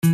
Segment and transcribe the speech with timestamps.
[0.00, 0.08] Da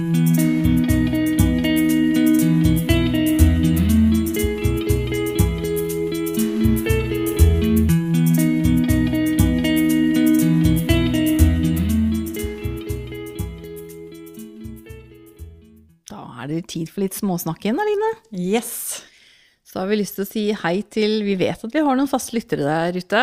[16.42, 18.10] er det tid for litt småsnakk igjen, Aline.
[18.34, 19.04] Yes.
[19.62, 22.10] Så har vi lyst til å si hei til Vi vet at vi har noen
[22.10, 23.22] faste lyttere der ute.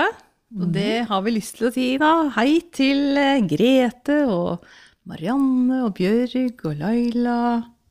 [0.53, 2.29] Og det har vi lyst til å si, da.
[2.37, 4.63] Hei til eh, Grete og
[5.09, 7.37] Marianne og Bjørg og Laila.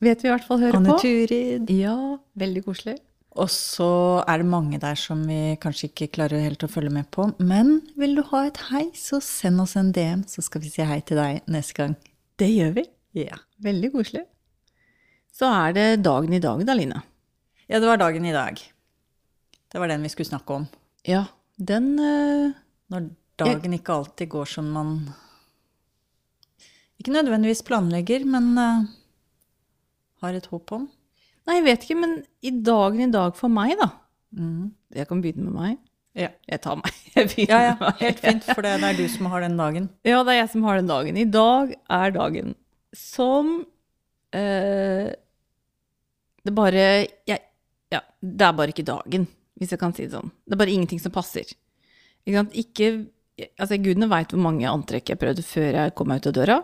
[0.03, 1.01] Vet vi i hvert fall hører Anne på.
[1.05, 1.71] Turid.
[1.71, 1.97] Ja,
[2.41, 2.97] veldig koselig.
[3.41, 3.89] Og så
[4.29, 7.31] er det mange der som vi kanskje ikke klarer helt å følge med på.
[7.41, 10.85] Men vil du ha et hei, så send oss en DM, så skal vi si
[10.85, 11.97] hei til deg neste gang.
[12.41, 12.85] Det gjør vi.
[13.23, 13.39] Ja.
[13.65, 14.27] Veldig koselig.
[15.33, 17.01] Så er det dagen i dag, da, Line.
[17.71, 18.61] Ja, det var dagen i dag.
[19.73, 20.69] Det var den vi skulle snakke om.
[21.09, 21.25] Ja,
[21.57, 22.53] den eh,
[22.93, 23.09] Når
[23.41, 24.97] dagen ikke alltid går som man
[27.03, 28.85] ikke nødvendigvis planlegger, men uh,
[30.23, 30.89] har et håp om.
[31.49, 33.91] Nei, jeg vet ikke, men i dagen i dag for meg, da.
[34.39, 34.71] Mm.
[34.95, 35.79] Jeg kan begynne med meg.
[36.19, 36.29] Ja.
[36.49, 36.93] Jeg tar meg.
[37.17, 38.01] Jeg begynner Ja, ja, med meg.
[38.03, 39.89] helt fint, for det er du som har den dagen.
[40.07, 41.19] Ja, det er jeg som har den dagen.
[41.21, 42.55] I dag er dagen
[42.97, 43.51] som
[44.37, 45.09] uh,
[46.45, 46.85] Det bare
[47.29, 47.41] jeg,
[47.93, 49.27] Ja, det er bare ikke dagen,
[49.61, 50.33] hvis jeg kan si det sånn.
[50.45, 51.49] Det er bare ingenting som passer.
[52.25, 52.57] Ikke sant?
[52.61, 52.93] Ikke
[53.59, 56.57] Altså, gudene veit hvor mange antrekk jeg prøvde før jeg kom meg ut av døra.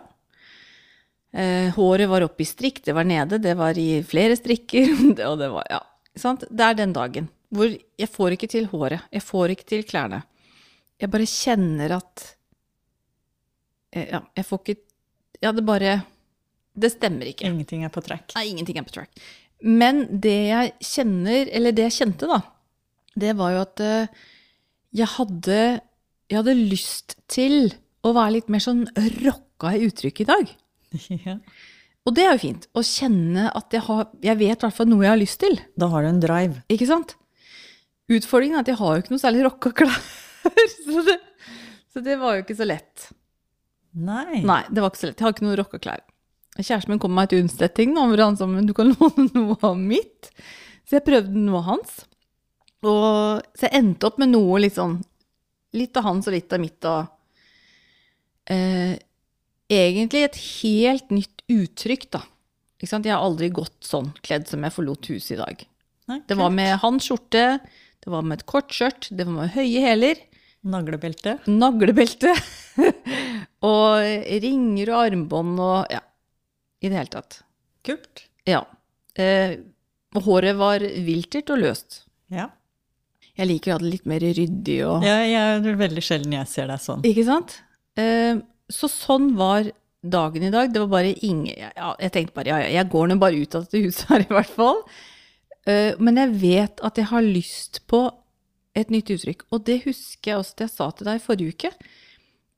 [1.29, 4.95] Eh, håret var oppe i strikk, det var nede, det var i flere strikker,
[5.29, 5.81] og det var Ja,
[6.17, 6.47] sant?
[6.49, 10.19] Det er den dagen hvor jeg får ikke til håret, jeg får ikke til klærne.
[11.01, 12.23] Jeg bare kjenner at
[13.93, 14.77] eh, Ja, jeg får ikke
[15.41, 16.01] Ja, det bare
[16.75, 17.47] Det stemmer ikke.
[17.47, 18.33] Ingenting er på track.
[18.35, 19.09] Nei, ingenting er på track.
[19.65, 22.41] Men det jeg kjenner, eller det jeg kjente, da,
[23.19, 24.25] det var jo at eh,
[24.95, 25.59] jeg hadde
[26.29, 27.71] Jeg hadde lyst til
[28.05, 28.85] å være litt mer sånn
[29.25, 30.51] rocka i uttrykket i dag.
[31.25, 31.37] Ja.
[32.07, 32.63] Og det er jo fint.
[32.73, 35.59] Å kjenne at jeg har Jeg vet i hvert fall noe jeg har lyst til.
[35.77, 36.61] Da har du en drive.
[36.71, 37.11] Ikke sant?
[38.09, 39.99] Utfordringen er at jeg har jo ikke noe særlig rocka klær.
[40.85, 41.17] Så det,
[41.93, 43.09] så det var jo ikke så lett.
[43.99, 44.39] Nei.
[44.47, 45.19] Nei, det var ikke så lett.
[45.19, 46.01] Jeg har ikke noe rocka klær.
[46.55, 49.57] Kjæresten min kom med et unnsetting, da, hvor han sa men du kan låne noe
[49.67, 50.31] av mitt.
[50.87, 51.99] Så jeg prøvde noe av hans.
[52.87, 55.01] Og, så jeg endte opp med noe litt sånn
[55.75, 57.09] Litt av hans og litt av mitt og
[58.49, 58.95] eh,
[59.69, 62.23] Egentlig et helt nytt uttrykk, da.
[62.79, 63.05] Ikke sant?
[63.05, 65.65] Jeg har aldri gått sånn kledd som jeg forlot huset i dag.
[66.09, 67.43] Nei, Det var med hans skjorte,
[67.99, 70.21] det var med et kort skjørt, det var med høye hæler,
[70.65, 71.37] Naglebelte.
[71.47, 72.33] naglebelte
[73.69, 74.01] og
[74.43, 76.01] ringer og armbånd og ja,
[76.83, 77.37] i det hele tatt.
[77.87, 78.25] Kult.
[78.49, 78.63] Ja.
[79.15, 79.53] Eh,
[80.19, 82.01] håret var viltert og løst.
[82.33, 82.49] Ja.
[83.39, 86.33] Jeg liker å ha det litt mer ryddig og ja jeg, det er veldig sjelden
[86.35, 87.05] jeg ser deg sånn.
[87.07, 87.53] Ikke sant?
[87.95, 89.69] Eh, så sånn var
[90.01, 90.71] dagen i dag.
[90.73, 93.57] Det var bare ingen ja, Jeg tenkte bare ja, ja, jeg går nå bare ut
[93.57, 94.83] av dette huset her i hvert fall.
[95.67, 98.05] Uh, men jeg vet at jeg har lyst på
[98.77, 99.45] et nytt uttrykk.
[99.51, 101.73] Og det husker jeg også at jeg sa til deg forrige uke,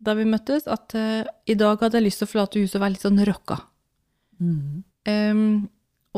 [0.01, 2.85] da vi møttes, at uh, i dag hadde jeg lyst til å forlate huset og
[2.85, 3.59] være litt sånn rocka.
[4.41, 4.81] Mm.
[5.09, 5.45] Um,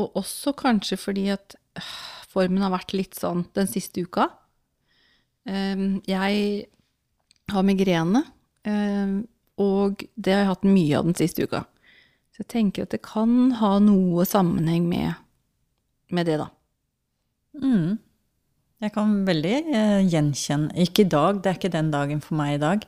[0.00, 1.90] og også kanskje fordi at øh,
[2.32, 4.26] formen har vært litt sånn den siste uka.
[5.44, 6.66] Um, jeg
[7.52, 8.24] har migrene,
[8.64, 9.18] em,
[9.60, 11.64] og det har jeg hatt mye av den siste uka.
[12.34, 15.14] Så jeg tenker at det kan ha noe sammenheng med,
[16.10, 16.48] med det, da.
[17.62, 18.00] Mm.
[18.82, 22.56] Jeg kan veldig eh, gjenkjenne Ikke i dag, det er ikke den dagen for meg
[22.56, 22.82] i dag.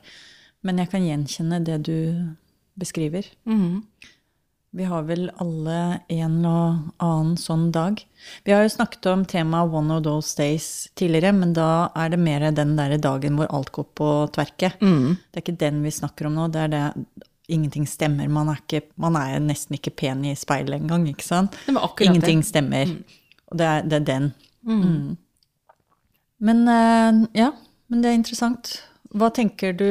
[0.67, 1.97] Men jeg kan gjenkjenne det du
[2.77, 3.29] beskriver.
[3.47, 3.83] Mhm.
[4.77, 5.77] Vi har vel alle
[6.13, 7.97] en og annen sånn dag.
[8.45, 10.67] Vi har jo snakket om temaet One of Those Days
[10.99, 14.75] tidligere, men da er det mer den der dagen hvor alt går på tverke.
[14.77, 15.15] Mm.
[15.17, 16.45] Det er ikke den vi snakker om nå.
[16.53, 16.83] Det er det
[17.49, 18.29] ingenting stemmer.
[18.29, 21.57] Man er, ikke, man er nesten ikke pen i speilet engang, ikke sant?
[21.67, 22.49] Ingenting det.
[22.51, 22.93] stemmer.
[23.49, 24.29] Og det er, det er den.
[24.67, 25.17] Mm.
[26.43, 27.49] Men eh, ja,
[27.89, 28.75] men det er interessant.
[29.15, 29.89] Hva tenker du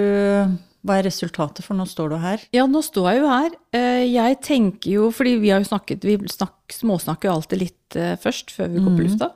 [0.86, 2.42] Hva er resultatet, for nå står du her?
[2.54, 3.56] Ja, nå står jeg jo her.
[3.74, 7.98] Eh, Jeg tenker jo, fordi vi har jo snakket, vi snak, småsnakker jo alltid litt
[7.98, 9.30] eh, først, før vi går på lufta.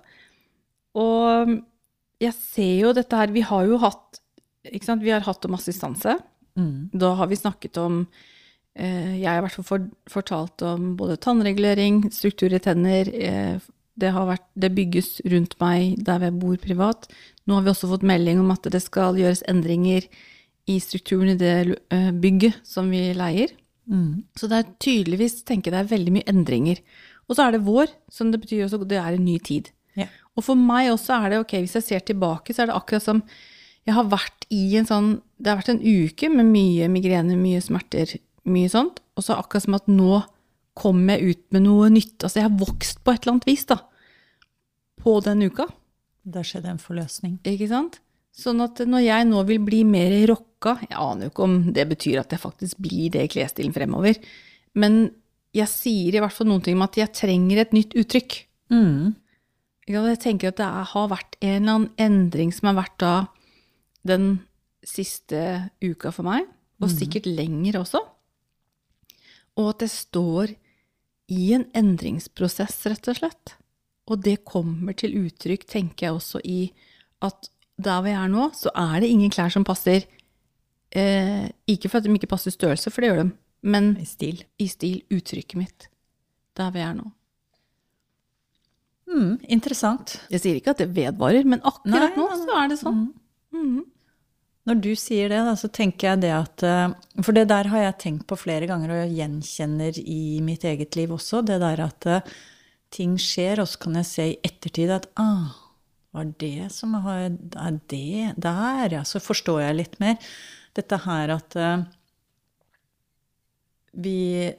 [1.00, 1.56] Og
[2.22, 4.20] jeg ser jo dette her, vi har jo hatt,
[4.70, 6.16] ikke sant, vi har hatt om assistanse.
[6.58, 6.90] Mm.
[7.02, 8.00] Da har vi snakket om,
[8.78, 13.10] eh, jeg har i hvert fall fortalt om både tannregulering, struktur i tenner,
[14.00, 17.10] det, har vært, det bygges rundt meg der jeg bor privat.
[17.46, 20.06] Nå har vi også fått melding om at det skal gjøres endringer
[20.70, 21.54] i strukturen i det
[21.92, 23.52] eh, bygget som vi leier.
[23.90, 24.22] Mm.
[24.38, 26.82] Så det er tydeligvis, tenker jeg, det er veldig mye endringer.
[27.28, 29.70] Og så er det vår, som det betyr også det er en ny tid.
[29.98, 30.06] Ja.
[30.38, 33.06] Og for meg også er det, ok, hvis jeg ser tilbake, så er det akkurat
[33.06, 33.22] som
[33.88, 37.62] jeg har vært i en sånn, det har vært en uke med mye migrene, mye
[37.64, 38.12] smerter,
[38.50, 40.20] mye sånt, og så akkurat som at nå
[40.80, 42.18] kommer jeg ut med noe nytt.
[42.22, 43.80] Altså, jeg har vokst på et eller annet vis, da.
[45.00, 45.66] På den uka.
[46.30, 47.38] Der skjedde en forløsning.
[47.48, 47.98] Ikke sant?
[48.36, 50.14] Sånn at når jeg nå vil bli mer
[50.60, 53.72] rocka Jeg aner jo ikke om det betyr at jeg faktisk blir det i klesstilen
[53.72, 54.14] fremover.
[54.74, 55.10] Men
[55.52, 58.46] jeg sier i hvert fall noen ting om at jeg trenger et nytt uttrykk.
[58.70, 59.16] Mm.
[59.88, 63.14] Jeg tenker at det har vært en eller annen endring som har vært da
[64.06, 64.40] den
[64.86, 66.46] siste uka for meg,
[66.80, 68.00] og sikkert lenger også.
[69.58, 70.54] Og at jeg står
[71.30, 73.56] i en endringsprosess, rett og slett.
[74.10, 76.70] Og det kommer til uttrykk, tenker jeg også, i
[77.20, 80.06] at der hvor jeg er nå, så er det ingen klær som passer.
[80.90, 83.30] Eh, ikke for at de ikke passer størrelse, for det gjør de,
[83.62, 84.42] men I stil.
[84.58, 85.88] i stil uttrykket mitt.
[86.58, 87.06] Der vi er nå.
[89.10, 90.18] Mm, interessant.
[90.30, 93.08] Jeg sier ikke at det vedvarer, men akkurat Nei, nå så er det sånn.
[93.54, 93.80] Mhm.
[94.68, 96.92] Når du sier det, da, så tenker jeg det at eh,
[97.24, 100.94] For det der har jeg tenkt på flere ganger, og jeg gjenkjenner i mitt eget
[100.98, 101.40] liv også.
[101.46, 102.28] Det der at eh,
[102.92, 105.56] ting skjer, og så kan jeg se i ettertid at ah,
[106.14, 109.02] var det som har Er det der, ja?
[109.02, 110.18] Så forstår jeg litt mer.
[110.76, 111.86] Dette her at eh,
[113.92, 114.52] vi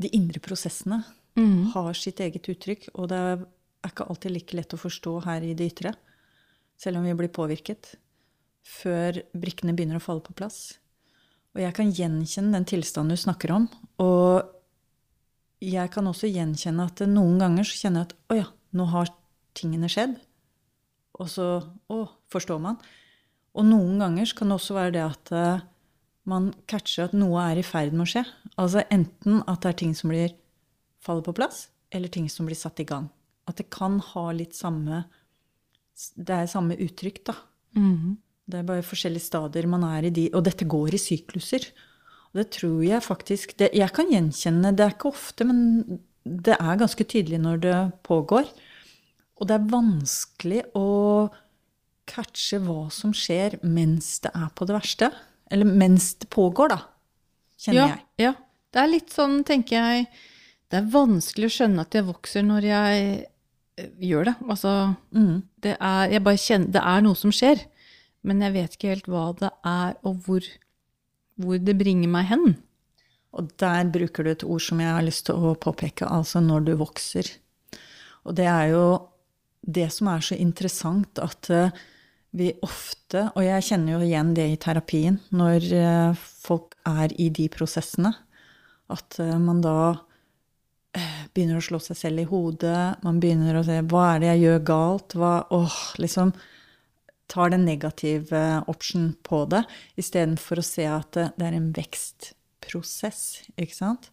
[0.00, 1.02] De indre prosessene
[1.36, 1.74] mm.
[1.74, 3.44] har sitt eget uttrykk, og det er
[3.86, 5.92] ikke alltid like lett å forstå her i det ytre,
[6.80, 7.92] selv om vi blir påvirket,
[8.64, 10.80] før brikkene begynner å falle på plass.
[11.54, 13.68] Og jeg kan gjenkjenne den tilstanden du snakker om,
[14.02, 14.50] og
[15.62, 19.12] jeg kan også gjenkjenne at noen ganger så kjenner jeg at å ja, nå har
[19.54, 20.16] tingene skjedd,
[21.20, 21.48] og så
[21.92, 22.00] å,
[22.32, 22.80] forstår man.
[23.54, 25.64] Og noen ganger så kan det også være det at eh,
[26.30, 28.24] man catcher at noe er i ferd med å skje.
[28.60, 30.34] Altså enten at det er ting som blir
[31.04, 33.10] faller på plass, eller ting som blir satt i gang.
[33.48, 35.04] At det kan ha litt samme
[35.94, 37.34] Det er samme uttrykk, da.
[37.78, 38.16] Mhm.
[38.50, 41.64] Det er bare forskjellige stadier man er i de Og dette går i sykluser.
[42.32, 46.56] Og det tror jeg faktisk det, Jeg kan gjenkjenne Det er ikke ofte, men det
[46.58, 48.48] er ganske tydelig når det pågår.
[49.38, 51.30] Og det er vanskelig å
[52.10, 55.10] catche hva som skjer mens det er på det verste.
[55.52, 56.80] Eller mens det pågår, da.
[57.60, 58.26] Kjenner ja, jeg.
[58.26, 58.32] Ja.
[58.74, 60.06] Det er litt sånn, tenker jeg
[60.72, 63.02] Det er vanskelig å skjønne at jeg vokser når jeg
[63.78, 64.34] eh, gjør det.
[64.50, 64.72] Altså,
[65.14, 65.42] Mm.
[65.62, 67.60] det er, jeg bare kjenner, det er noe som skjer,
[68.24, 70.48] men jeg vet ikke helt hva det er, og hvor,
[71.38, 72.56] hvor det bringer meg hen.
[73.34, 76.66] Og der bruker du et ord som jeg har lyst til å påpeke, altså når
[76.66, 77.28] du vokser.
[78.24, 78.84] Og det er jo
[79.62, 81.70] det som er så interessant, at eh,
[82.34, 87.28] vi ofte, og jeg kjenner jo igjen det i terapien, når eh, folk er i
[87.34, 88.10] de prosessene,
[88.90, 89.76] at eh, man da
[90.98, 94.32] eh, begynner å slå seg selv i hodet, man begynner å se hva er det
[94.32, 96.34] jeg gjør galt, hva, åh, liksom
[97.30, 99.62] tar den negative option på det,
[100.00, 103.22] istedenfor å se at det, er en vekstprosess,
[103.54, 104.10] ikke sant?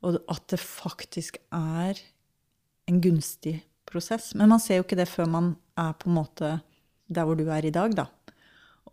[0.00, 2.00] Og at det faktisk er
[2.88, 4.32] en gunstig prosess.
[4.34, 6.50] Men man ser jo ikke det før man er på en måte
[7.08, 8.06] der hvor du er i dag, da.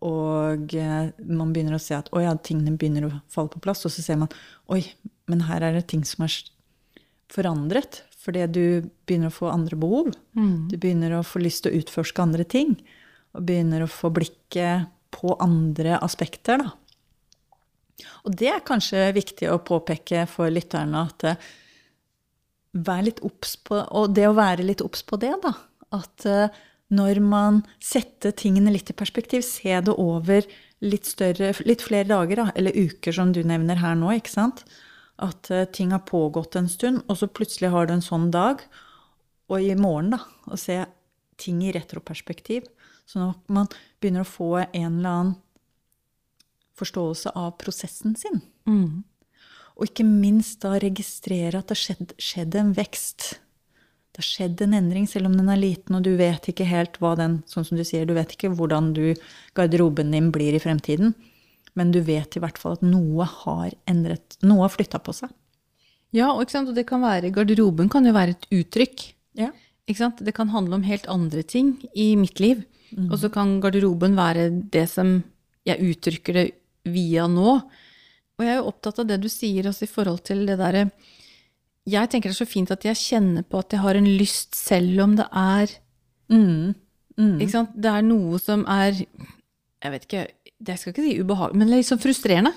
[0.04, 3.84] Og eh, man begynner å se at ja, tingene begynner å falle på plass.
[3.88, 4.32] Og så ser man
[4.72, 4.82] oi,
[5.30, 6.36] men her er det ting som er
[7.32, 8.02] forandret.
[8.26, 8.64] Fordi du
[9.06, 10.10] begynner å få andre behov.
[10.70, 12.74] Du begynner å få lyst til å utforske andre ting.
[13.36, 16.74] Og begynner å få blikket på andre aspekter, da.
[18.26, 21.44] Og det er kanskje viktig å påpeke for lytterne at eh,
[22.84, 25.54] vær litt obs på Og det å være litt obs på det, da.
[25.96, 26.58] At eh,
[26.94, 30.46] når man setter tingene litt i perspektiv, se det over
[30.84, 34.62] litt, større, litt flere dager, da, eller uker, som du nevner her nå, ikke sant.
[35.22, 38.62] At eh, ting har pågått en stund, og så plutselig har du en sånn dag.
[39.50, 40.78] Og i morgen, da, og se
[41.40, 42.68] ting i retroperspektiv.
[43.06, 43.68] Sånn at man
[44.00, 45.34] begynner å få en eller annen
[46.76, 48.42] forståelse av prosessen sin.
[48.68, 49.04] Mm.
[49.76, 53.28] Og ikke minst da registrere at det skjedde skjedd en vekst.
[54.16, 56.94] Det har skjedd en endring, selv om den er liten, og du vet ikke helt
[57.02, 59.10] hva den Sånn som du sier, du vet ikke hvordan du,
[59.52, 61.12] garderoben din blir i fremtiden.
[61.76, 65.34] Men du vet i hvert fall at noe har endret Noe har flytta på seg.
[66.16, 69.04] Ja, og, og det kan være, garderoben kan jo være et uttrykk.
[69.36, 69.50] Ja.
[69.84, 72.64] Det kan handle om helt andre ting i mitt liv.
[73.10, 75.18] Og så kan garderoben være det som
[75.68, 76.46] jeg uttrykker det
[76.88, 77.58] via nå.
[78.36, 80.86] Og jeg er jo opptatt av det du sier også i forhold til det derre
[81.86, 84.56] Jeg tenker det er så fint at jeg kjenner på at jeg har en lyst
[84.58, 85.76] selv om det er
[86.28, 86.74] Mm.
[87.16, 87.38] Mm.
[87.40, 87.74] Ikke sant?
[87.78, 90.26] Det er noe som er Jeg vet ikke,
[90.66, 92.52] jeg skal ikke si ubehagelig, men det litt sånn frustrerende.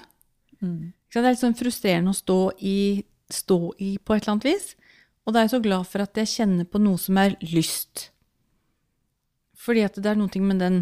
[0.63, 0.89] Mm.
[0.89, 1.24] Ikke sant?
[1.24, 2.77] Det er litt sånn frustrerende å stå i,
[3.29, 4.69] stå i på et eller annet vis.
[5.27, 8.07] Og da er jeg så glad for at jeg kjenner på noe som er lyst.
[9.59, 10.79] Fordi at det er noe med den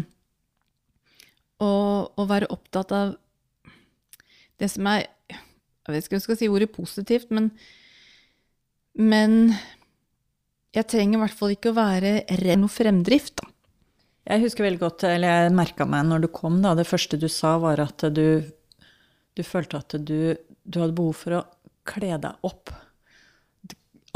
[1.60, 3.16] å være opptatt av
[4.58, 5.08] det som er
[5.88, 7.46] Jeg vet ikke om jeg skal si ordet positivt, men
[8.98, 9.52] Men
[10.74, 12.12] jeg trenger i hvert fall ikke å være
[12.42, 13.52] redd noe fremdrift, da.
[14.28, 17.30] Jeg husker veldig godt, eller jeg merka meg når du kom, da, det første du
[17.32, 18.42] sa, var at du,
[19.32, 21.44] du følte at du, du hadde behov for å
[21.88, 22.74] kle deg opp.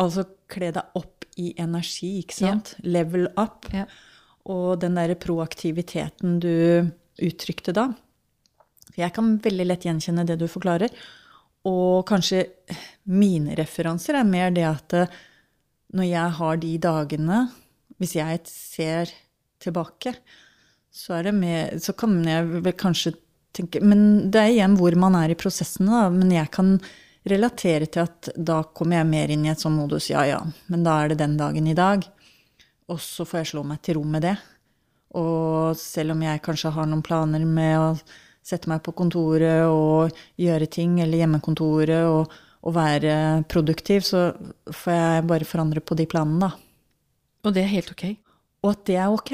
[0.03, 2.75] Altså kle deg opp i energi, ikke sant?
[2.85, 3.71] Level up.
[3.73, 3.87] Ja.
[4.53, 6.53] Og den derre proaktiviteten du
[7.23, 7.89] uttrykte da.
[8.91, 10.93] For Jeg kan veldig lett gjenkjenne det du forklarer.
[11.69, 12.45] Og kanskje
[13.11, 15.19] mine referanser er mer det at eh,
[15.95, 17.41] når jeg har de dagene
[18.01, 19.11] Hvis jeg ser
[19.61, 20.15] tilbake,
[20.91, 23.15] så mer Så kan jeg vel kanskje
[23.53, 26.09] tenke Men det er igjen hvor man er i prosessen, da.
[26.11, 26.79] Men jeg kan
[27.29, 30.83] relatere til at da kommer jeg mer inn i et sånn modus ja ja, men
[30.83, 32.03] da er det den dagen i dag.
[32.91, 34.35] Og så får jeg slå meg til ro med det.
[35.15, 37.87] Og selv om jeg kanskje har noen planer med å
[38.43, 42.33] sette meg på kontoret og gjøre ting, eller hjemmekontoret, og,
[42.63, 43.15] og være
[43.51, 44.31] produktiv, så
[44.67, 46.53] får jeg bare forandre på de planene, da.
[47.43, 48.07] Og det er helt ok.
[48.63, 49.33] Og at det er ok.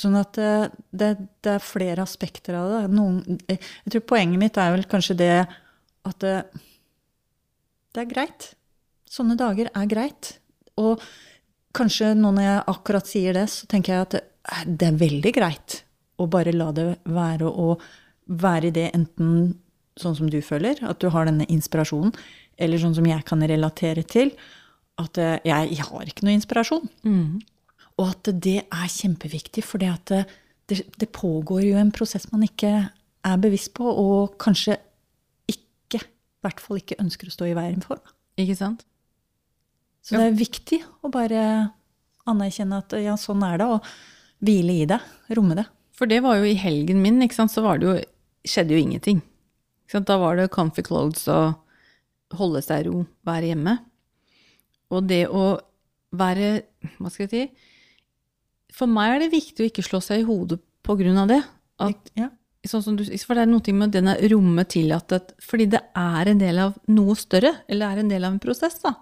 [0.00, 0.52] Sånn at det,
[0.90, 1.10] det,
[1.44, 2.82] det er flere aspekter av det.
[2.96, 6.38] Noen, jeg tror poenget mitt er vel kanskje det at det,
[7.94, 8.48] det er greit.
[9.08, 10.32] Sånne dager er greit.
[10.80, 11.02] Og
[11.76, 14.24] kanskje nå når jeg akkurat sier det, så tenker jeg at det,
[14.66, 15.78] det er veldig greit
[16.20, 17.74] å bare la det være å
[18.26, 19.54] være i det enten
[20.00, 22.14] sånn som du føler, at du har denne inspirasjonen,
[22.58, 24.32] eller sånn som jeg kan relatere til,
[25.02, 26.88] at eh, jeg, jeg har ikke noe inspirasjon.
[27.94, 30.24] Og at det er kjempeviktig, for det,
[30.70, 32.72] det, det pågår jo en prosess man ikke
[33.24, 34.76] er bevisst på, og kanskje
[35.50, 38.02] ikke, i hvert fall ikke ønsker å stå i veien for.
[38.40, 38.82] Ikke sant?
[40.04, 41.44] Så det er viktig å bare
[42.28, 44.98] anerkjenne at ja, sånn er det, og hvile i det,
[45.38, 45.64] romme det.
[45.94, 47.94] For det var jo i helgen min, ikke sant, så var det jo,
[48.46, 49.22] skjedde jo ingenting.
[49.94, 51.54] Da var det comfy clothes og
[52.34, 53.76] holde seg i ro, være hjemme.
[54.90, 55.60] Og det å
[56.14, 56.62] være,
[56.98, 57.44] hva skal jeg si,
[58.74, 61.40] for meg er det viktig å ikke slå seg i hodet på grunn av det.
[61.78, 62.28] At, Ja.
[62.66, 66.28] sånn som du, for det er noe med denne rommet tillatt, at- fordi det er
[66.28, 68.94] en del av noe større, eller er en del av en prosess, da.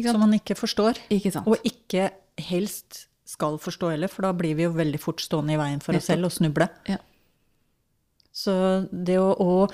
[0.00, 1.46] Som man ikke forstår, Ikke sant?
[1.48, 5.56] og ikke helst skal forstå heller, for da blir vi jo veldig fort stående i
[5.56, 6.68] veien for oss selv og snuble.
[6.86, 6.98] Ja.
[8.38, 8.54] Så
[8.92, 9.68] det å, å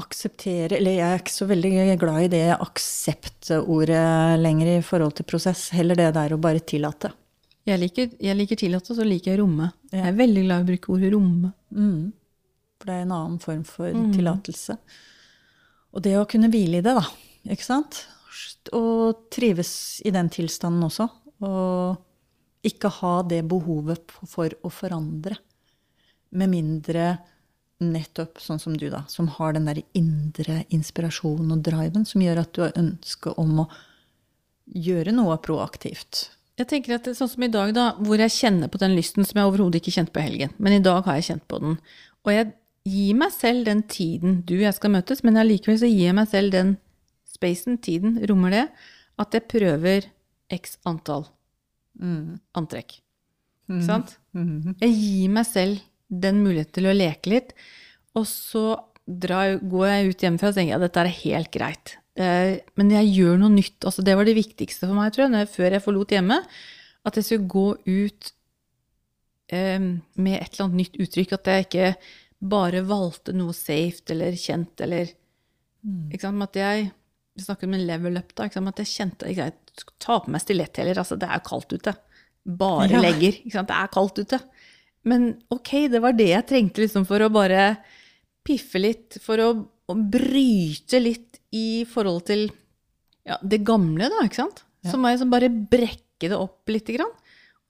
[0.00, 5.26] akseptere Eller jeg er ikke så veldig glad i det aksept-ordet lenger i forhold til
[5.28, 5.66] prosess.
[5.76, 7.12] Heller det der å bare tillate.
[7.68, 9.68] Jeg liker, jeg liker tillate, så liker jeg romme.
[9.92, 11.52] Jeg er veldig glad i å bruke ordet romme.
[11.70, 12.00] Mm.
[12.80, 14.08] For det er en annen form for Mm.
[14.16, 14.78] tillatelse.
[15.92, 17.04] Og det å kunne hvile i det, da.
[17.52, 18.06] Ikke sant?
[18.72, 21.06] Og trives i den tilstanden også.
[21.44, 21.98] Og
[22.64, 25.36] ikke ha det behovet for å forandre.
[26.32, 27.06] Med mindre
[27.82, 32.44] nettopp sånn som du, da, som har den der indre inspirasjonen og driven som gjør
[32.44, 33.66] at du har ønske om å
[34.72, 36.28] gjøre noe proaktivt.
[36.60, 39.26] Jeg tenker at det, Sånn som i dag, da, hvor jeg kjenner på den lysten
[39.26, 40.52] som jeg overhodet ikke kjente på i helgen.
[40.62, 41.78] Men i dag har jeg kjent på den.
[42.22, 42.52] Og jeg
[42.86, 46.18] gir meg selv den tiden du og jeg skal møtes, men allikevel så gir jeg
[46.18, 46.74] meg selv den
[47.32, 48.66] spacen, tiden, rommer det,
[49.22, 50.06] at jeg prøver
[50.52, 51.26] x antall
[52.56, 53.00] antrekk.
[53.70, 54.16] Ikke sant?
[54.82, 55.80] Jeg gir meg selv
[56.12, 57.52] den muligheten til å leke litt,
[58.18, 58.64] og så
[59.08, 61.96] drar, går jeg ut hjemmefra og tenker at dette er helt greit.
[62.20, 63.80] Eh, Men jeg gjør noe nytt.
[63.88, 66.38] Altså, det var det viktigste for meg, tror jeg, jeg, før jeg forlot hjemme.
[67.08, 68.32] At jeg skulle gå ut
[69.52, 71.32] eh, med et eller annet nytt uttrykk.
[71.38, 71.88] At jeg ikke
[72.52, 75.10] bare valgte noe safe eller kjent eller
[76.12, 76.42] ikke sant?
[76.46, 76.90] At jeg
[77.34, 78.44] Vi snakker om en level up, da.
[78.44, 78.68] Ikke sant?
[78.68, 79.84] At jeg kjente ikke sant?
[80.04, 80.98] Ta på meg stiletthæler.
[81.00, 81.94] Altså, det er kaldt ute.
[82.44, 83.00] Bare Ja.
[83.00, 83.38] legger.
[83.40, 83.68] Ikke sant?
[83.72, 84.38] Det er kaldt ute.
[85.08, 87.76] Men ok, det var det jeg trengte liksom for å bare
[88.46, 92.46] piffe litt, for å, å bryte litt i forhold til
[93.26, 94.64] ja, det gamle, da, ikke sant?
[94.82, 97.10] Så må jeg liksom bare brekke det opp lite grann.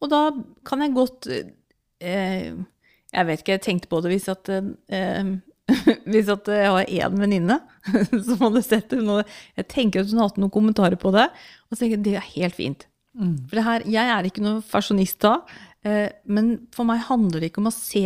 [0.02, 0.20] Og da
[0.66, 2.52] kan jeg godt eh,
[3.12, 5.34] Jeg vet ikke, jeg tenkte på det hvis at eh,
[6.10, 7.58] Hvis at jeg har én venninne
[8.26, 9.02] som hadde sett det.
[9.04, 9.20] nå,
[9.60, 11.28] Jeg tenker at hun hadde hatt noen kommentarer på det.
[11.68, 12.88] Og så tenker jeg det er helt fint.
[13.46, 15.36] For det her, jeg er ikke noen fasjonist da,
[15.82, 18.04] men for meg handler det ikke om å se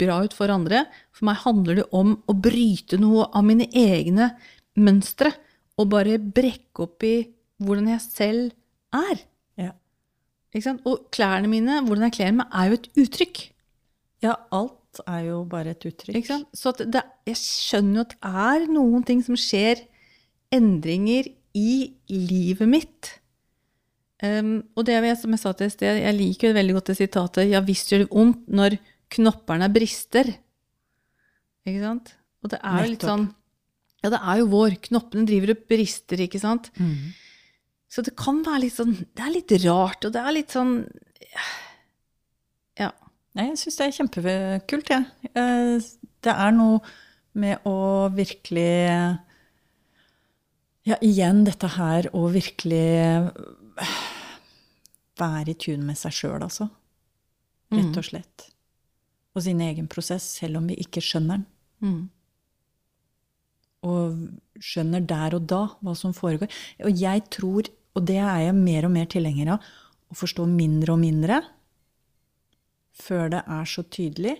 [0.00, 0.84] bra ut for andre.
[1.16, 4.34] For meg handler det om å bryte noe av mine egne
[4.80, 5.32] mønstre.
[5.80, 7.16] Og bare brekke opp i
[7.62, 9.22] hvordan jeg selv er.
[9.60, 9.72] Ja.
[10.88, 13.44] Og klærne mine, hvordan jeg kler meg, er jo et uttrykk.
[14.24, 16.30] ja, alt er jo bare et uttrykk.
[16.56, 19.82] Så det, jeg skjønner jo at det er noen ting som skjer,
[20.54, 23.15] endringer i livet mitt.
[24.24, 26.90] Um, og det jeg, som jeg sa til et sted, jeg liker jo veldig godt
[26.90, 28.78] det sitatet 'ja visst gjør det vondt når
[29.12, 30.32] knopperne brister'.
[31.66, 32.14] Ikke sant?
[32.42, 33.26] Og det er jo litt sånn
[34.04, 34.76] Ja, det er jo vår.
[34.86, 36.70] Knoppene driver og brister, ikke sant?
[36.78, 37.12] Mm.
[37.90, 40.74] Så det kan være litt sånn Det er litt rart, og det er litt sånn
[42.78, 42.92] Ja.
[43.34, 45.04] Nei, jeg syns det er kjempekult, jeg.
[45.34, 45.46] Ja.
[46.24, 46.80] Det er noe
[47.36, 49.20] med å virkelig
[50.86, 53.32] Ja, igjen dette her å virkelig
[55.20, 56.68] være i tune med seg sjøl, altså.
[57.74, 58.46] Rett og slett.
[59.36, 61.46] Og sin egen prosess, selv om vi ikke skjønner den.
[61.82, 62.04] Mm.
[63.86, 66.50] Og skjønner der og da hva som foregår.
[66.86, 69.68] Og jeg tror, og det er jeg mer og mer tilhenger av,
[70.06, 71.40] å forstå mindre og mindre
[72.96, 74.36] før det er så tydelig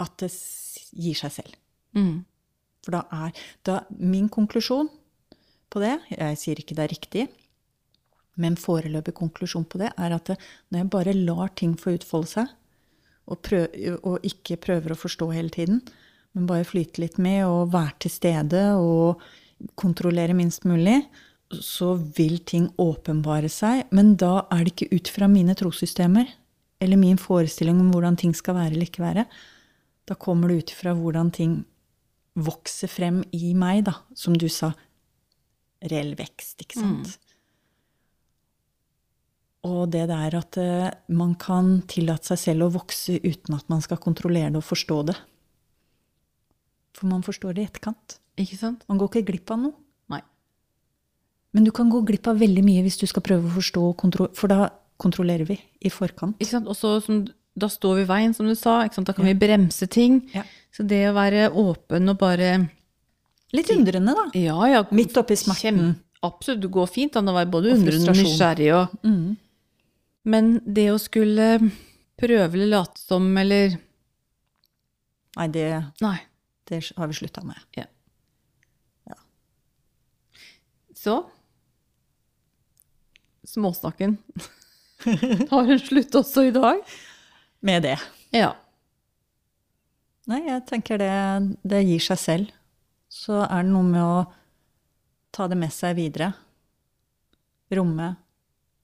[0.00, 0.30] at det
[0.94, 1.56] gir seg selv.
[1.98, 2.22] Mm.
[2.84, 4.88] For da er da, Min konklusjon
[5.68, 7.26] på det, jeg sier ikke det er riktig,
[8.38, 12.52] men foreløpig konklusjon på det er at når jeg bare lar ting få utfolde seg,
[13.28, 13.66] og, prøv,
[14.08, 15.82] og ikke prøver å forstå hele tiden,
[16.32, 19.20] men bare flyte litt med og være til stede og
[19.80, 21.00] kontrollere minst mulig,
[21.48, 23.86] så vil ting åpenbare seg.
[23.92, 26.28] Men da er det ikke ut fra mine trossystemer
[26.84, 29.24] eller min forestilling om hvordan ting skal være eller ikke være.
[30.08, 31.58] Da kommer det ut fra hvordan ting
[32.38, 33.96] vokser frem i meg, da.
[34.14, 34.70] Som du sa,
[35.90, 37.16] reell vekst, ikke sant.
[39.66, 43.80] Og det der at eh, man kan tillate seg selv å vokse uten at man
[43.82, 45.16] skal kontrollere det og forstå det.
[46.98, 48.18] For man forstår det i etterkant.
[48.38, 48.84] Ikke sant?
[48.90, 49.74] Man går ikke glipp av noe.
[50.14, 50.20] Nei.
[51.54, 54.30] Men du kan gå glipp av veldig mye hvis du skal prøve å forstå, og
[54.38, 56.38] for da kontrollerer vi i forkant.
[56.38, 56.70] Ikke sant?
[56.70, 57.20] Også som,
[57.58, 58.80] da står vi i veien, som du sa.
[58.86, 60.20] Da kan vi bremse ting.
[60.34, 60.44] Ja.
[60.74, 62.68] Så det å være åpen og bare
[63.56, 64.26] Litt undrende, da.
[64.36, 64.80] Ja, ja.
[64.92, 65.94] Midt oppi smerten.
[66.26, 66.60] Absolutt.
[66.60, 68.66] Det går fint an å være både undrende og nysgjerrig.
[68.76, 69.38] Og, Mm.
[70.28, 71.46] Men det å skulle
[72.18, 73.78] prøve eller late som eller
[75.38, 75.68] Nei, det,
[76.02, 76.16] Nei.
[76.66, 77.58] det har vi slutta med.
[80.98, 81.30] Så
[83.44, 84.16] Småsnakken
[85.50, 86.80] har en slutt også i dag.
[87.60, 87.94] Med det.
[88.34, 88.50] Ja.
[90.28, 91.12] Nei, jeg tenker det,
[91.62, 92.50] det gir seg selv.
[93.08, 94.18] Så er det noe med å
[95.32, 96.32] ta det med seg videre.
[97.72, 98.10] Romme,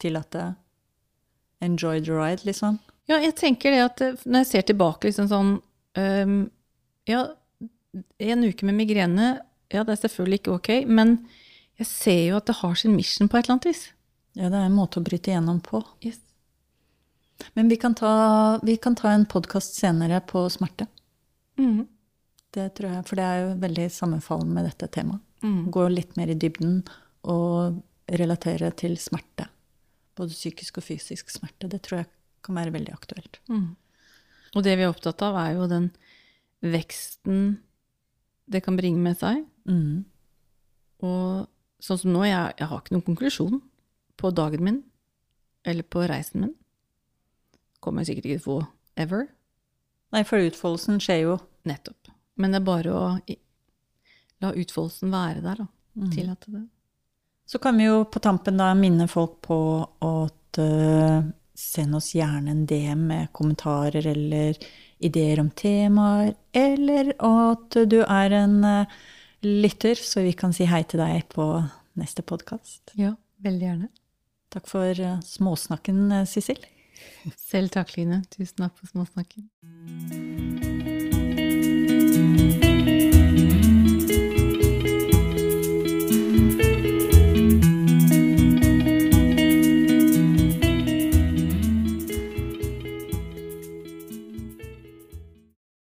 [0.00, 0.54] tillate.
[1.64, 2.78] Enjoy the ride, liksom.
[3.10, 5.56] Ja, jeg tenker det at eh, når jeg ser tilbake liksom sånn
[6.00, 6.36] um,
[7.08, 7.26] Ja,
[8.18, 9.34] en uke med migrene,
[9.72, 11.18] ja, det er selvfølgelig ikke ok, men
[11.78, 13.82] jeg ser jo at det har sin mission på et eller annet vis.
[14.34, 15.82] Ja, det er en måte å bryte igjennom på.
[16.02, 16.18] Yes.
[17.54, 20.86] Men vi kan ta, vi kan ta en podkast senere på smerte.
[21.58, 21.84] Mm.
[22.54, 25.22] Det tror jeg, For det er jo veldig sammenfallende med dette temaet.
[25.44, 25.70] Mm.
[25.74, 26.78] Gå litt mer i dybden
[27.30, 29.33] og relatere til smerte.
[30.18, 31.70] Både psykisk og fysisk smerte.
[31.70, 32.10] Det tror jeg
[32.44, 33.40] kan være veldig aktuelt.
[33.50, 33.74] Mm.
[34.54, 35.90] Og det vi er opptatt av, er jo den
[36.64, 37.56] veksten
[38.50, 39.42] det kan bringe med seg.
[39.68, 40.04] Mm.
[41.04, 41.46] Og
[41.82, 43.62] sånn som nå, jeg, jeg har ikke noen konklusjon
[44.20, 44.82] på dagen min
[45.64, 46.54] eller på reisen min.
[47.84, 48.58] Kommer jeg sikkert ikke til å få
[49.00, 49.26] ever.
[50.14, 51.38] Nei, for utfoldelsen skjer jo.
[51.64, 52.12] Nettopp.
[52.36, 53.04] Men det er bare å
[54.44, 55.66] la utfoldelsen være der, da.
[55.94, 56.10] Mm.
[56.12, 56.62] Tillate det.
[57.46, 59.58] Så kan vi jo på tampen da minne folk på
[60.04, 64.58] at uh, send oss gjerne en DM med kommentarer eller
[65.04, 68.94] ideer om temaer, eller at du er en uh,
[69.44, 71.48] lytter, så vi kan si hei til deg på
[72.00, 72.96] neste podkast.
[72.98, 73.12] Ja,
[73.44, 73.90] veldig gjerne.
[74.54, 76.62] Takk for uh, småsnakken, Sissel.
[77.36, 78.22] Selv takk, Line.
[78.32, 80.33] Tusen takk for småsnakken.